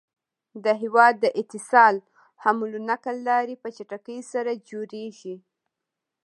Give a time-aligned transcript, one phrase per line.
[0.63, 1.95] د هيواد د اتصال
[2.43, 5.35] حمل نقل لاری په چټکی سره جوړيږي